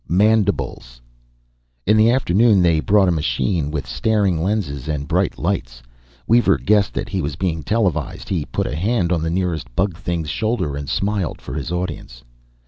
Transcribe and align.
MANDIBLES." 0.09 0.99
In 1.85 1.95
the 1.95 2.09
afternoon, 2.09 2.63
they 2.63 2.79
brought 2.79 3.07
a 3.07 3.11
machine 3.11 3.69
with 3.69 3.85
staring 3.85 4.41
lenses 4.41 4.87
and 4.87 5.07
bright 5.07 5.37
lights. 5.37 5.83
Weaver 6.25 6.57
guessed 6.57 6.95
that 6.95 7.09
he 7.09 7.21
was 7.21 7.35
being 7.35 7.61
televised; 7.61 8.27
he 8.27 8.45
put 8.45 8.65
a 8.65 8.75
hand 8.75 9.11
on 9.11 9.21
the 9.21 9.29
nearest 9.29 9.75
bug 9.75 9.95
thing's 9.95 10.29
shoulder, 10.31 10.75
and 10.75 10.89
smiled 10.89 11.39
for 11.39 11.53
his 11.53 11.71
audience. 11.71 12.23